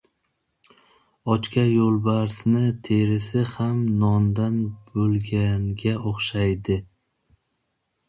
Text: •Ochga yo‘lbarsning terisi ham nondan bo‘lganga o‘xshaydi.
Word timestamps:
•Ochga 1.35 1.65
yo‘lbarsning 1.73 2.65
terisi 2.89 3.45
ham 3.53 3.85
nondan 4.07 4.59
bo‘lganga 4.97 5.97
o‘xshaydi. 6.15 6.85